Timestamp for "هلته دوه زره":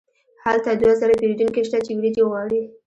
0.45-1.13